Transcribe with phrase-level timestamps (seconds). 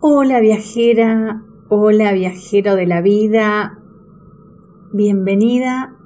[0.00, 3.80] Hola viajera, hola viajero de la vida,
[4.92, 5.96] bienvenida,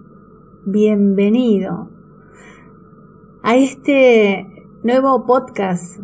[0.65, 1.91] bienvenido
[3.43, 4.47] a este
[4.83, 6.01] nuevo podcast.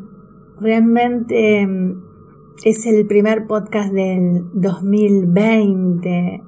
[0.60, 2.02] Realmente mm,
[2.62, 6.42] es el primer podcast del 2020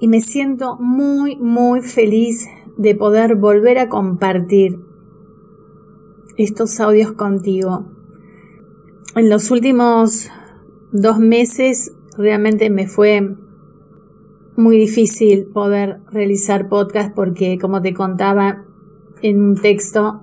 [0.00, 4.80] y me siento muy, muy feliz de poder volver a compartir
[6.36, 8.01] estos audios contigo.
[9.14, 10.30] En los últimos
[10.90, 13.36] dos meses realmente me fue
[14.56, 18.64] muy difícil poder realizar podcast porque, como te contaba
[19.20, 20.22] en un texto,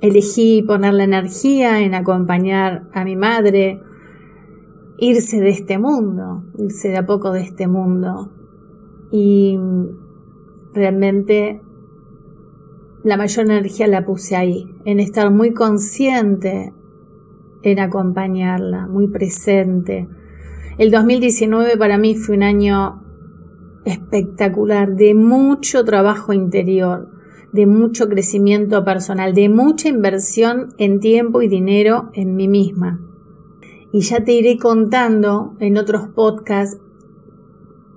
[0.00, 3.82] elegí poner la energía en acompañar a mi madre,
[4.96, 8.32] irse de este mundo, irse de a poco de este mundo.
[9.10, 9.58] Y
[10.72, 11.60] realmente
[13.02, 16.72] la mayor energía la puse ahí, en estar muy consciente,
[17.64, 20.08] en acompañarla, muy presente.
[20.78, 23.02] El 2019 para mí fue un año
[23.84, 27.10] espectacular, de mucho trabajo interior,
[27.52, 33.00] de mucho crecimiento personal, de mucha inversión en tiempo y dinero en mí misma.
[33.92, 36.80] Y ya te iré contando en otros podcasts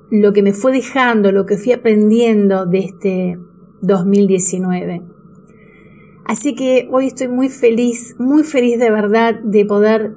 [0.10, 3.40] lo que me fue dejando, lo que fui aprendiendo de este
[3.82, 5.17] 2019.
[6.28, 10.16] Así que hoy estoy muy feliz, muy feliz de verdad de poder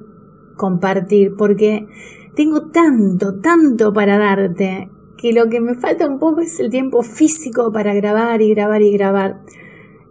[0.57, 1.87] compartir, porque
[2.35, 7.03] tengo tanto, tanto para darte, que lo que me falta un poco es el tiempo
[7.03, 9.43] físico para grabar y grabar y grabar.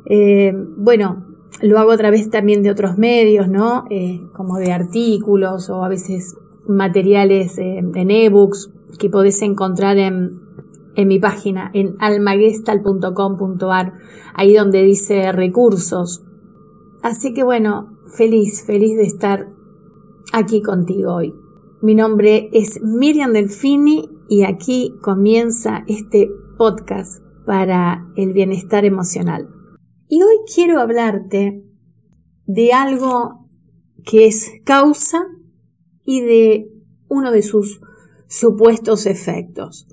[0.06, 1.26] Eh, bueno,
[1.62, 3.84] lo hago a través también de otros medios, ¿no?
[3.90, 10.49] Eh, como de artículos o a veces materiales eh, en ebooks que podés encontrar en,
[10.96, 13.94] en mi página, en almagestal.com.ar,
[14.34, 16.24] ahí donde dice recursos.
[17.02, 19.48] Así que bueno, feliz, feliz de estar
[20.34, 21.34] aquí contigo hoy.
[21.82, 29.48] Mi nombre es Miriam Delfini y aquí comienza este podcast para el bienestar emocional.
[30.08, 31.64] Y hoy quiero hablarte
[32.46, 33.48] de algo
[34.04, 35.26] que es causa
[36.04, 36.72] y de
[37.08, 37.80] uno de sus
[38.28, 39.88] supuestos efectos.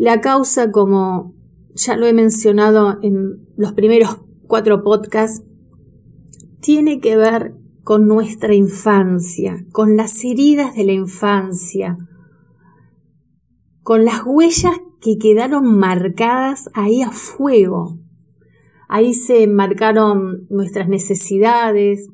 [0.00, 1.34] La causa, como
[1.74, 5.44] ya lo he mencionado en los primeros cuatro podcasts,
[6.62, 11.98] tiene que ver con nuestra infancia, con las heridas de la infancia,
[13.82, 17.98] con las huellas que quedaron marcadas ahí a fuego.
[18.88, 22.08] Ahí se marcaron nuestras necesidades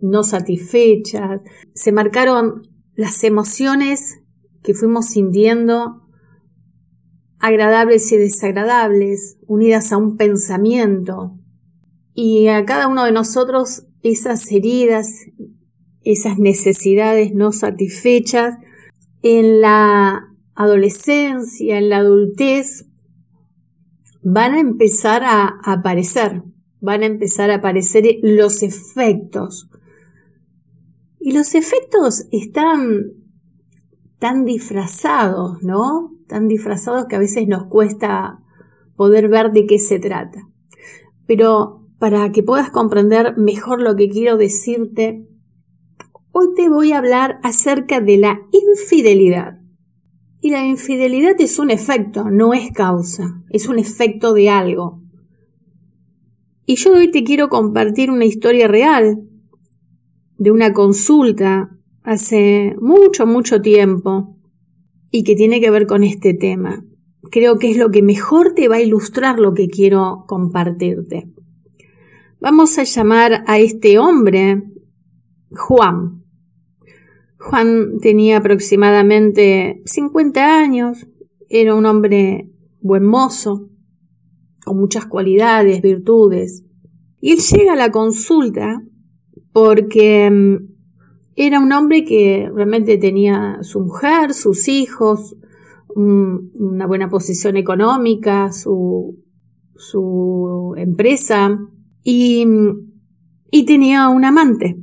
[0.00, 1.40] no satisfechas,
[1.74, 4.22] se marcaron las emociones
[4.62, 6.06] que fuimos sintiendo,
[7.40, 11.38] agradables y desagradables, unidas a un pensamiento.
[12.14, 15.08] Y a cada uno de nosotros esas heridas,
[16.02, 18.56] esas necesidades no satisfechas,
[19.22, 22.86] en la adolescencia, en la adultez,
[24.22, 26.42] van a empezar a aparecer,
[26.80, 29.68] van a empezar a aparecer los efectos.
[31.18, 33.19] Y los efectos están
[34.20, 36.12] tan disfrazados, ¿no?
[36.28, 38.38] Tan disfrazados que a veces nos cuesta
[38.94, 40.46] poder ver de qué se trata.
[41.26, 45.26] Pero para que puedas comprender mejor lo que quiero decirte,
[46.32, 49.58] hoy te voy a hablar acerca de la infidelidad.
[50.42, 55.02] Y la infidelidad es un efecto, no es causa, es un efecto de algo.
[56.66, 59.22] Y yo hoy te quiero compartir una historia real
[60.36, 61.79] de una consulta
[62.10, 64.36] hace mucho, mucho tiempo
[65.12, 66.84] y que tiene que ver con este tema.
[67.30, 71.30] Creo que es lo que mejor te va a ilustrar lo que quiero compartirte.
[72.40, 74.60] Vamos a llamar a este hombre
[75.52, 76.24] Juan.
[77.38, 81.06] Juan tenía aproximadamente 50 años,
[81.48, 83.68] era un hombre buen mozo,
[84.64, 86.64] con muchas cualidades, virtudes.
[87.20, 88.82] Y él llega a la consulta
[89.52, 90.79] porque mm,
[91.42, 95.36] era un hombre que realmente tenía su mujer, sus hijos,
[95.96, 99.24] una buena posición económica, su,
[99.74, 101.58] su empresa
[102.04, 102.46] y,
[103.50, 104.76] y tenía un amante.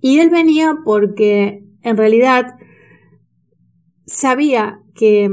[0.00, 2.54] Y él venía porque en realidad
[4.06, 5.28] sabía que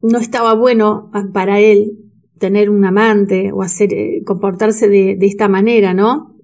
[0.00, 1.98] no estaba bueno para él
[2.38, 6.34] tener un amante o hacer eh, comportarse de, de esta manera, ¿no?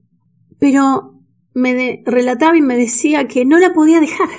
[0.59, 1.14] Pero
[1.55, 4.29] me relataba y me decía que no la podía dejar.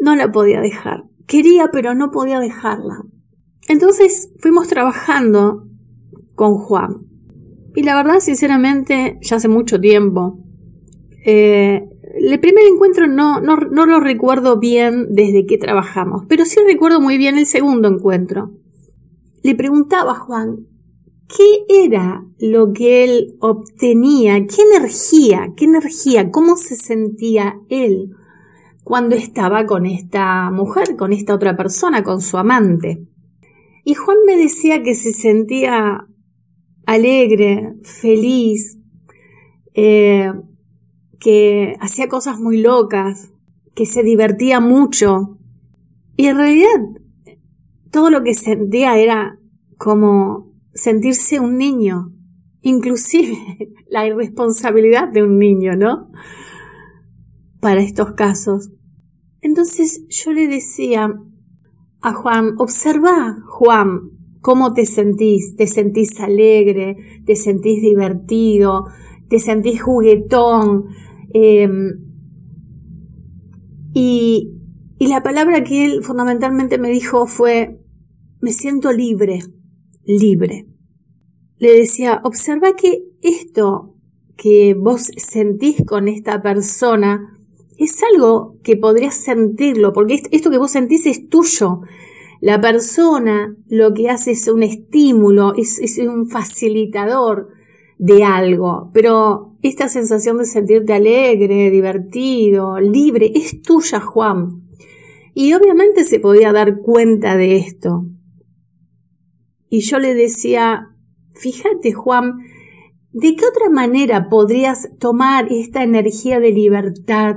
[0.00, 1.02] No la podía dejar.
[1.26, 3.02] Quería, pero no podía dejarla.
[3.66, 5.66] Entonces fuimos trabajando
[6.36, 7.08] con Juan.
[7.74, 10.38] Y la verdad, sinceramente, ya hace mucho tiempo,
[11.26, 11.84] eh,
[12.14, 17.00] el primer encuentro no, no, no lo recuerdo bien desde que trabajamos, pero sí recuerdo
[17.00, 18.52] muy bien el segundo encuentro.
[19.42, 20.66] Le preguntaba a Juan
[21.28, 28.16] qué era lo que él obtenía, qué energía, qué energía, cómo se sentía él
[28.82, 33.06] cuando estaba con esta mujer, con esta otra persona, con su amante.
[33.84, 36.06] Y Juan me decía que se sentía
[36.86, 38.78] alegre, feliz,
[39.74, 40.32] eh,
[41.20, 43.30] que hacía cosas muy locas,
[43.74, 45.36] que se divertía mucho.
[46.16, 46.80] Y en realidad
[47.90, 49.38] todo lo que sentía era
[49.76, 50.47] como
[50.78, 52.12] sentirse un niño,
[52.62, 53.36] inclusive
[53.90, 56.10] la irresponsabilidad de un niño, ¿no?
[57.60, 58.70] Para estos casos.
[59.40, 61.12] Entonces yo le decía
[62.00, 66.96] a Juan, observa, Juan, cómo te sentís, te sentís alegre,
[67.26, 68.86] te sentís divertido,
[69.28, 70.84] te sentís juguetón.
[71.34, 72.04] Em,
[73.94, 74.52] y,
[74.98, 77.80] y la palabra que él fundamentalmente me dijo fue,
[78.40, 79.40] me siento libre,
[80.08, 80.66] libre.
[81.58, 83.94] Le decía, observa que esto
[84.36, 87.34] que vos sentís con esta persona
[87.76, 91.82] es algo que podrías sentirlo, porque esto que vos sentís es tuyo.
[92.40, 97.48] La persona lo que hace es un estímulo, es, un facilitador
[97.98, 104.62] de algo, pero esta sensación de sentirte alegre, divertido, libre, es tuya, Juan.
[105.34, 108.06] Y obviamente se podía dar cuenta de esto.
[109.70, 110.94] Y yo le decía,
[111.34, 112.38] fíjate, Juan,
[113.12, 117.36] ¿de qué otra manera podrías tomar esta energía de libertad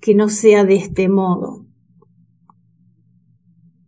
[0.00, 1.66] que no sea de este modo?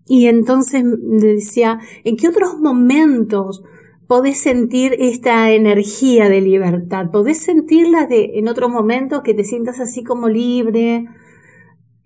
[0.06, 3.62] Y entonces decía, ¿en qué otros momentos
[4.06, 7.10] podés sentir esta energía de libertad?
[7.10, 11.06] ¿Podés sentirla de, en otros momentos que te sientas así como libre,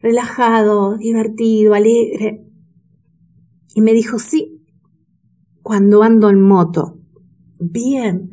[0.01, 2.45] relajado, divertido, alegre?
[3.75, 4.58] Y me dijo, sí,
[5.69, 6.97] cuando ando en moto.
[7.61, 8.31] Bien.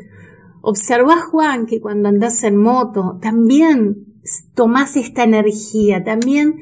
[0.62, 4.06] Observa, Juan, que cuando andas en moto también
[4.54, 6.62] tomás esta energía, también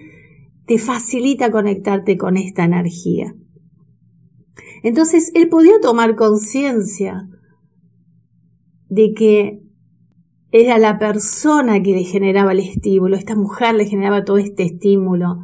[0.66, 3.36] te facilita conectarte con esta energía.
[4.82, 7.30] Entonces él podía tomar conciencia
[8.90, 9.62] de que
[10.52, 15.38] era la persona que le generaba el estímulo, esta mujer le generaba todo este estímulo.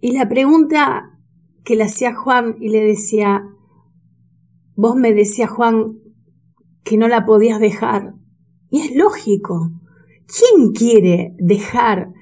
[0.00, 1.08] Y la pregunta
[1.62, 3.44] que le hacía Juan y le decía,
[4.80, 5.98] vos me decías Juan
[6.84, 8.14] que no la podías dejar.
[8.70, 9.70] Y es lógico.
[10.26, 12.14] ¿Quién quiere dejar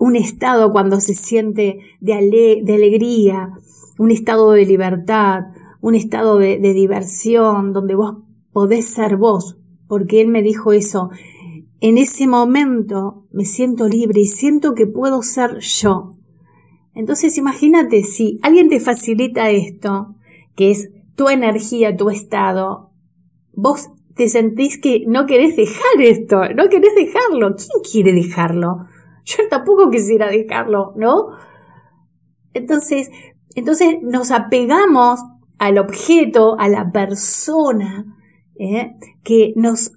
[0.00, 3.50] un estado cuando se siente de, de alegría,
[3.98, 5.40] un estado de libertad,
[5.82, 8.16] un estado de, de diversión, donde vos
[8.52, 11.10] podés ser vos, porque Él me dijo eso.
[11.80, 16.12] En ese momento me siento libre y siento que puedo ser yo.
[16.94, 20.14] Entonces imagínate si alguien te facilita esto,
[20.56, 22.92] que es tu energía, tu estado,
[23.52, 27.56] vos te sentís que no querés dejar esto, no querés dejarlo.
[27.56, 28.86] ¿Quién quiere dejarlo?
[29.24, 31.30] Yo tampoco quisiera dejarlo, ¿no?
[32.54, 33.10] Entonces,
[33.56, 35.18] entonces nos apegamos
[35.58, 38.16] al objeto, a la persona,
[38.54, 38.92] ¿eh?
[39.24, 39.90] que nos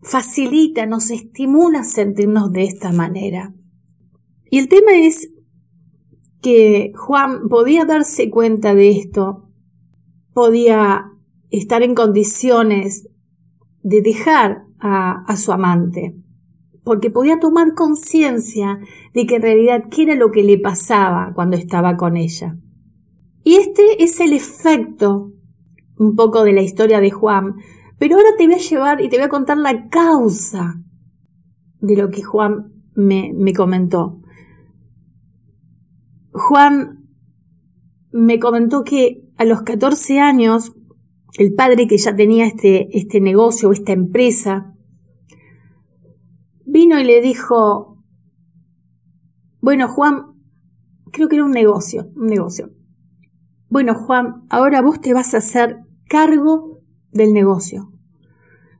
[0.00, 3.52] facilita, nos estimula sentirnos de esta manera.
[4.48, 5.28] Y el tema es
[6.40, 9.47] que Juan podía darse cuenta de esto,
[10.38, 11.10] podía
[11.50, 13.08] estar en condiciones
[13.82, 16.14] de dejar a, su amante,
[16.84, 18.78] porque podía tomar conciencia
[19.14, 22.56] de que en realidad qué era lo que le pasaba cuando estaba con ella.
[23.42, 25.32] Y este es el efecto
[25.98, 27.56] un poco de la historia de Juan,
[27.98, 30.80] pero ahora te voy a llevar y te voy a contar la causa
[31.80, 34.20] de lo que Juan me, me comentó.
[36.30, 37.08] Juan
[38.12, 40.72] me comentó que a los 14 años,
[41.38, 44.74] el padre que ya tenía este, este negocio esta empresa,
[46.66, 48.02] vino y le dijo,
[49.60, 50.34] bueno Juan,
[51.12, 52.70] creo que era un negocio, un negocio.
[53.68, 55.78] Bueno Juan, ahora vos te vas a hacer
[56.08, 56.80] cargo
[57.12, 57.92] del negocio.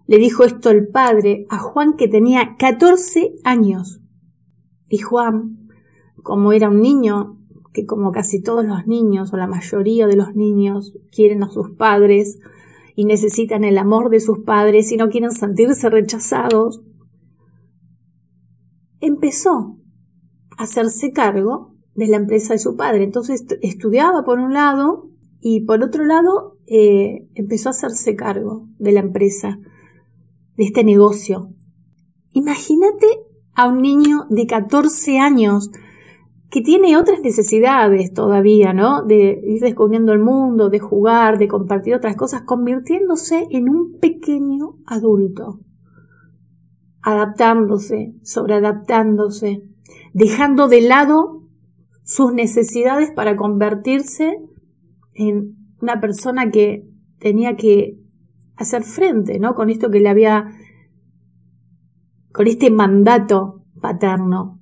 [0.07, 4.00] Le dijo esto el padre a Juan que tenía 14 años.
[4.88, 5.69] Y Juan,
[6.23, 7.38] como era un niño,
[7.73, 11.71] que como casi todos los niños o la mayoría de los niños quieren a sus
[11.73, 12.39] padres
[12.97, 16.83] y necesitan el amor de sus padres y no quieren sentirse rechazados,
[19.01, 19.77] empezó
[20.57, 23.05] a hacerse cargo de la empresa de su padre.
[23.05, 25.11] Entonces estudiaba por un lado
[25.41, 29.59] y por otro lado eh, empezó a hacerse cargo de la empresa,
[30.57, 31.55] de este negocio.
[32.33, 33.07] Imagínate
[33.55, 35.71] a un niño de 14 años
[36.50, 39.02] que tiene otras necesidades todavía, ¿no?
[39.02, 44.78] De ir descubriendo el mundo, de jugar, de compartir otras cosas, convirtiéndose en un pequeño
[44.87, 45.61] adulto,
[47.02, 49.62] adaptándose, sobreadaptándose,
[50.14, 51.43] dejando de lado
[52.02, 54.38] sus necesidades para convertirse
[55.12, 56.88] en una persona que
[57.19, 57.99] tenía que
[58.57, 59.55] hacer frente, ¿no?
[59.55, 60.47] Con esto que le había,
[62.33, 64.58] con este mandato paterno.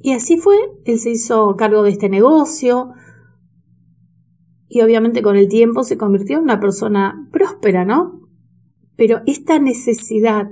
[0.00, 2.92] Y así fue, él se hizo cargo de este negocio
[4.68, 8.28] y obviamente con el tiempo se convirtió en una persona próspera, ¿no?
[8.96, 10.50] Pero esta necesidad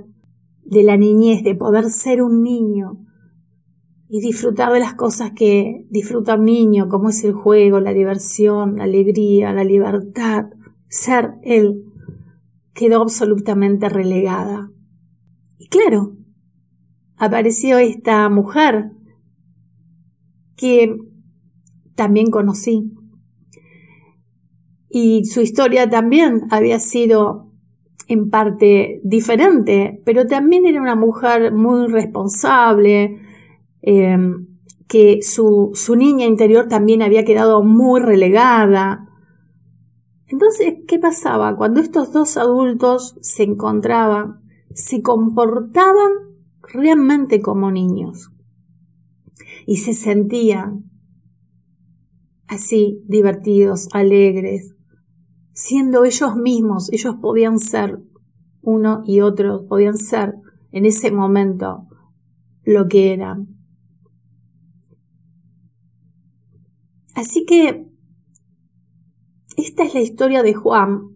[0.63, 3.05] de la niñez, de poder ser un niño
[4.07, 8.77] y disfrutar de las cosas que disfruta un niño, como es el juego, la diversión,
[8.77, 10.45] la alegría, la libertad,
[10.87, 11.83] ser él,
[12.73, 14.71] quedó absolutamente relegada.
[15.57, 16.15] Y claro,
[17.17, 18.91] apareció esta mujer
[20.55, 20.95] que
[21.95, 22.91] también conocí.
[24.89, 27.51] Y su historia también había sido
[28.07, 33.19] en parte diferente, pero también era una mujer muy responsable,
[33.81, 34.17] eh,
[34.87, 39.07] que su, su niña interior también había quedado muy relegada.
[40.27, 41.55] Entonces, ¿qué pasaba?
[41.55, 44.41] Cuando estos dos adultos se encontraban,
[44.73, 46.11] se comportaban
[46.61, 48.33] realmente como niños
[49.65, 50.89] y se sentían
[52.47, 54.75] así divertidos, alegres,
[55.53, 57.99] siendo ellos mismos, ellos podían ser
[58.61, 60.35] uno y otro, podían ser
[60.71, 61.87] en ese momento
[62.63, 63.47] lo que eran.
[67.13, 67.87] Así que
[69.57, 71.09] esta es la historia de Juan.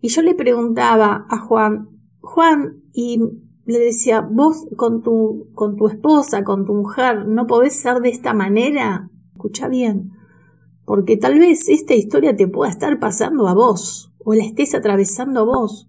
[0.00, 1.90] Y yo le preguntaba a Juan,
[2.20, 3.20] Juan, y
[3.64, 8.08] le decía, vos con tu, con tu esposa, con tu mujer, ¿no podés ser de
[8.08, 9.10] esta manera?
[9.32, 10.12] Escucha bien,
[10.84, 15.46] porque tal vez esta historia te pueda estar pasando a vos, o la estés atravesando
[15.46, 15.88] vos.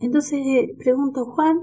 [0.00, 1.58] Entonces le pregunto, Juan,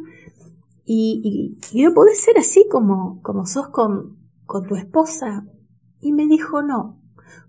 [0.85, 5.47] ¿y, y, no podés ser así como, como sos con, con tu esposa?
[5.99, 7.01] Y me dijo, no,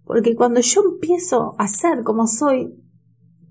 [0.05, 2.75] porque cuando yo empiezo a ser como soy,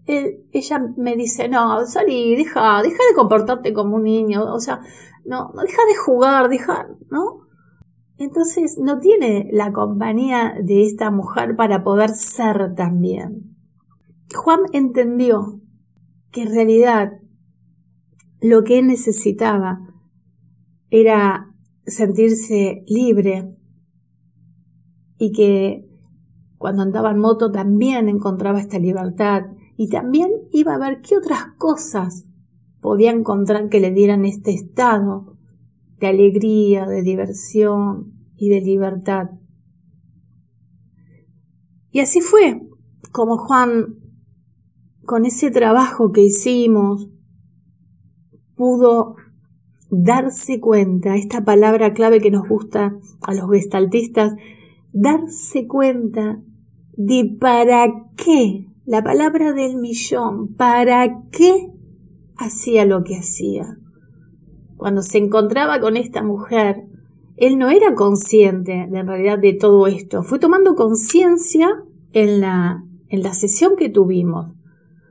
[0.07, 4.79] ella me dice, no, salí, deja, deja de comportarte como un niño, o sea,
[5.25, 7.41] no, no deja de jugar, deja, ¿no?
[8.17, 13.55] Entonces no tiene la compañía de esta mujer para poder ser también.
[14.33, 15.61] Juan entendió
[16.31, 17.13] que en realidad
[18.41, 19.79] lo que él necesitaba
[20.89, 21.53] era
[21.85, 23.55] sentirse libre
[25.17, 25.87] y que
[26.57, 29.43] cuando andaba en moto también encontraba esta libertad
[29.77, 32.25] y también iba a ver qué otras cosas
[32.81, 35.37] podía encontrar que le dieran este estado
[35.99, 39.29] de alegría, de diversión y de libertad.
[41.91, 42.61] Y así fue
[43.11, 43.99] como Juan,
[45.05, 47.09] con ese trabajo que hicimos,
[48.55, 49.15] pudo
[49.89, 54.33] darse cuenta, esta palabra clave que nos gusta a los gestaltistas,
[54.91, 56.41] darse cuenta
[56.97, 61.69] de para qué la palabra del millón, ¿para qué
[62.37, 63.77] hacía lo que hacía?
[64.77, 66.85] Cuando se encontraba con esta mujer,
[67.35, 70.23] él no era consciente de en realidad de todo esto.
[70.23, 74.53] Fue tomando conciencia en la, en la sesión que tuvimos.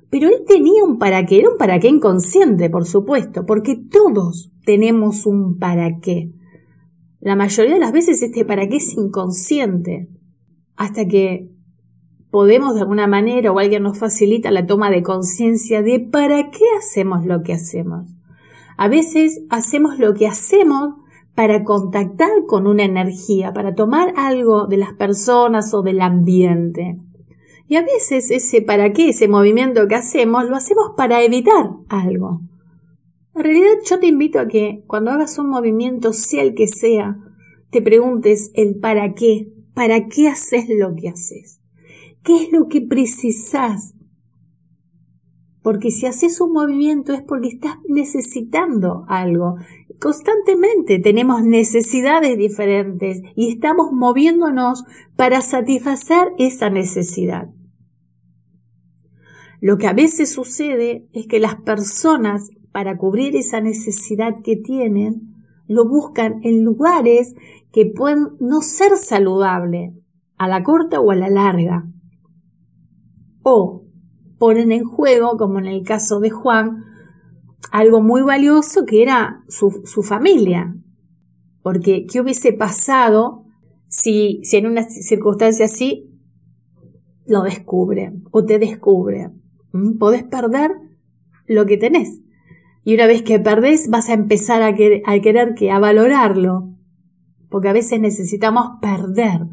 [0.08, 4.50] Pero él tenía un para qué, era un para qué inconsciente, por supuesto, porque todos
[4.64, 6.32] tenemos un para qué.
[7.20, 10.08] La mayoría de las veces este para qué es inconsciente,
[10.76, 11.50] hasta que
[12.36, 16.64] podemos de alguna manera o alguien nos facilita la toma de conciencia de para qué
[16.78, 18.10] hacemos lo que hacemos.
[18.76, 20.96] A veces hacemos lo que hacemos
[21.34, 26.98] para contactar con una energía, para tomar algo de las personas o del ambiente.
[27.68, 32.42] Y a veces ese para qué, ese movimiento que hacemos, lo hacemos para evitar algo.
[33.34, 37.16] En realidad yo te invito a que cuando hagas un movimiento, sea el que sea,
[37.70, 41.62] te preguntes el para qué, para qué haces lo que haces.
[42.26, 43.94] ¿Qué es lo que precisas?
[45.62, 49.54] Porque si haces un movimiento es porque estás necesitando algo.
[50.00, 54.82] Constantemente tenemos necesidades diferentes y estamos moviéndonos
[55.14, 57.48] para satisfacer esa necesidad.
[59.60, 65.32] Lo que a veces sucede es que las personas, para cubrir esa necesidad que tienen,
[65.68, 67.36] lo buscan en lugares
[67.70, 69.94] que pueden no ser saludables,
[70.38, 71.86] a la corta o a la larga
[73.48, 73.84] o
[74.38, 76.82] ponen en juego, como en el caso de Juan,
[77.70, 80.74] algo muy valioso que era su, su familia.
[81.62, 83.44] Porque, ¿qué hubiese pasado
[83.86, 86.10] si, si en una circunstancia así
[87.24, 89.30] lo descubre o te descubre?
[89.70, 89.96] ¿Mm?
[89.96, 90.72] Podés perder
[91.46, 92.20] lo que tenés.
[92.82, 96.74] Y una vez que perdés, vas a empezar a, querer, a querer que a valorarlo.
[97.48, 99.46] Porque a veces necesitamos perder.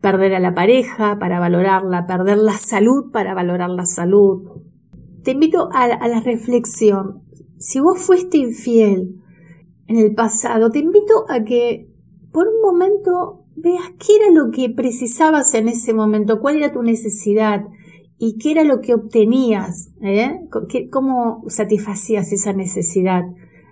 [0.00, 4.62] Perder a la pareja para valorarla, perder la salud para valorar la salud.
[5.22, 7.22] Te invito a, la reflexión.
[7.58, 9.16] Si vos fuiste infiel
[9.86, 11.88] en el pasado, te invito a que
[12.32, 16.82] por un momento veas qué era lo que precisabas en ese momento, cuál era tu
[16.82, 17.64] necesidad,
[18.22, 20.40] y qué era lo que obtenías, ¿eh?
[20.92, 23.22] cómo satisfacías esa necesidad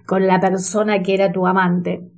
[0.07, 2.11] con la persona que era tu amante.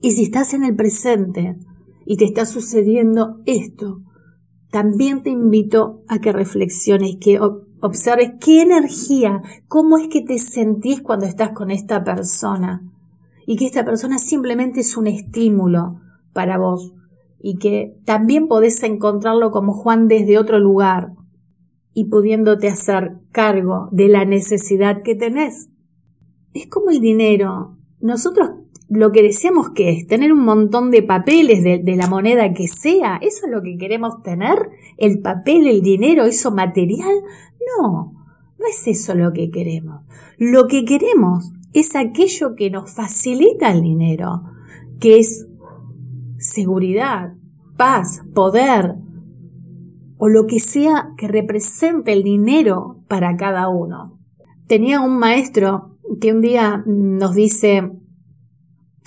[0.00, 1.58] Y si estás en el presente
[2.06, 4.02] y te está sucediendo esto,
[4.70, 7.38] también te invito a que reflexiones, que
[7.80, 12.82] observes qué energía, cómo es que te sentís cuando estás con esta persona
[13.46, 16.00] y que esta persona simplemente es un estímulo
[16.32, 16.92] para vos
[17.38, 21.12] y que también podés encontrarlo como Juan desde otro lugar
[21.92, 25.70] y pudiéndote hacer cargo de la necesidad que tenés.
[26.52, 27.76] Es como el dinero.
[28.00, 32.52] Nosotros lo que deseamos que es tener un montón de papeles de, de, la moneda
[32.52, 33.16] que sea.
[33.16, 34.70] ¿Eso es lo que queremos tener?
[34.98, 37.14] ¿El papel, el dinero, eso material?
[37.78, 38.12] No,
[38.58, 40.02] no es eso lo que queremos.
[40.38, 44.42] Lo que queremos es aquello que nos facilita el dinero,
[45.00, 45.46] que es
[46.38, 47.34] seguridad,
[47.76, 48.94] paz, poder
[50.16, 54.18] o lo que sea que represente el dinero para cada uno.
[54.66, 57.90] Tenía un maestro que un día nos dice,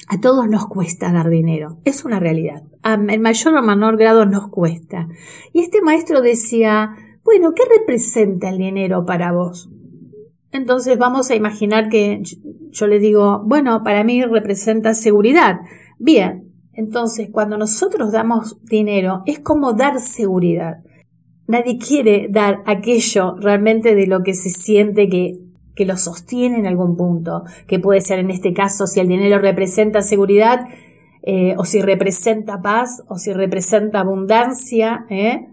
[0.08, 4.48] a todos nos cuesta dar dinero, es una realidad, en mayor o menor grado nos
[4.48, 5.08] cuesta.
[5.54, 9.70] Y este maestro decía, bueno, ¿qué representa el dinero para vos?
[10.52, 12.22] Entonces vamos a imaginar que
[12.72, 15.60] yo le digo, bueno, para mí representa seguridad.
[16.00, 20.78] Bien, entonces, cuando nosotros damos dinero, es como dar seguridad.
[21.48, 25.34] Nadie quiere dar aquello realmente de lo que se siente que,
[25.78, 29.38] que lo sostiene en algún punto, que puede ser en este caso si el dinero
[29.38, 30.62] representa seguridad,
[31.22, 35.06] eh, o si representa paz, o si representa abundancia.
[35.10, 35.48] ¿eh?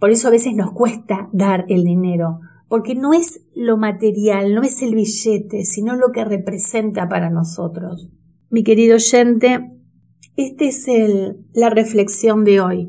[0.00, 4.62] Por eso a veces nos cuesta dar el dinero, porque no es lo material, no
[4.62, 8.10] es el billete, sino lo que representa para nosotros.
[8.50, 9.70] Mi querido oyente,
[10.36, 12.88] esta es el, la reflexión de hoy.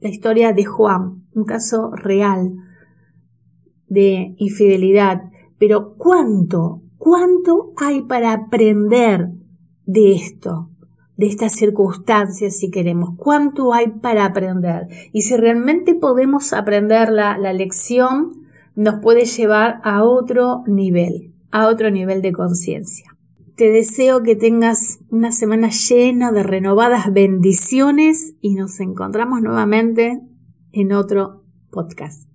[0.00, 2.52] La historia de Juan, un caso real
[3.92, 5.22] de infidelidad.
[5.58, 9.28] Pero ¿cuánto, cuánto hay para aprender
[9.86, 10.68] de esto?
[11.14, 17.36] de estas circunstancias si queremos, cuánto hay para aprender y si realmente podemos aprender la,
[17.38, 23.12] la lección nos puede llevar a otro nivel, a otro nivel de conciencia.
[23.56, 30.20] Te deseo que tengas una semana llena de renovadas bendiciones y nos encontramos nuevamente
[30.72, 32.28] en otro podcast.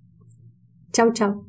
[0.92, 1.47] Chau, chau.